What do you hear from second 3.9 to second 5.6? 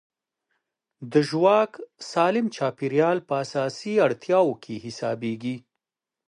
اړتیاوو کې حسابېږي.